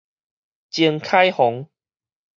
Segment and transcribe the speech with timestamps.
[0.71, 0.99] 鍾愷
[1.31, 1.67] 紘